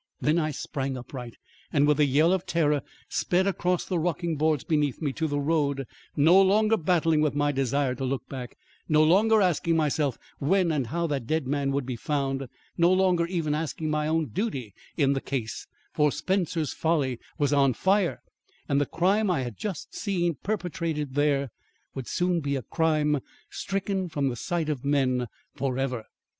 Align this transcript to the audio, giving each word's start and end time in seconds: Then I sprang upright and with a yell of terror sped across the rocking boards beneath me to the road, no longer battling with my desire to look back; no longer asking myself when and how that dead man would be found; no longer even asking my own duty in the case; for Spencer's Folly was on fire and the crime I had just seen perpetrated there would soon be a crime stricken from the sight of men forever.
Then 0.19 0.39
I 0.39 0.49
sprang 0.49 0.97
upright 0.97 1.35
and 1.71 1.85
with 1.87 1.99
a 1.99 2.05
yell 2.05 2.33
of 2.33 2.47
terror 2.47 2.81
sped 3.07 3.45
across 3.45 3.85
the 3.85 3.99
rocking 3.99 4.35
boards 4.35 4.63
beneath 4.63 4.99
me 4.99 5.13
to 5.13 5.27
the 5.27 5.39
road, 5.39 5.85
no 6.15 6.41
longer 6.41 6.75
battling 6.75 7.21
with 7.21 7.35
my 7.35 7.51
desire 7.51 7.93
to 7.93 8.03
look 8.03 8.27
back; 8.27 8.57
no 8.89 9.03
longer 9.03 9.43
asking 9.43 9.77
myself 9.77 10.17
when 10.39 10.71
and 10.71 10.87
how 10.87 11.05
that 11.05 11.27
dead 11.27 11.45
man 11.45 11.71
would 11.71 11.85
be 11.85 11.95
found; 11.95 12.47
no 12.79 12.91
longer 12.91 13.27
even 13.27 13.53
asking 13.53 13.91
my 13.91 14.07
own 14.07 14.29
duty 14.29 14.73
in 14.97 15.13
the 15.13 15.21
case; 15.21 15.67
for 15.93 16.11
Spencer's 16.11 16.73
Folly 16.73 17.19
was 17.37 17.53
on 17.53 17.75
fire 17.75 18.23
and 18.67 18.81
the 18.81 18.87
crime 18.87 19.29
I 19.29 19.41
had 19.43 19.55
just 19.55 19.93
seen 19.93 20.33
perpetrated 20.33 21.13
there 21.13 21.51
would 21.93 22.07
soon 22.07 22.39
be 22.39 22.55
a 22.55 22.63
crime 22.63 23.19
stricken 23.51 24.09
from 24.09 24.29
the 24.29 24.35
sight 24.35 24.67
of 24.67 24.83
men 24.83 25.27
forever. 25.53 26.05